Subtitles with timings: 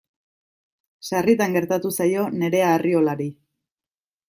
[1.09, 3.31] Sarritan gertatu zaio Nerea Arriolari.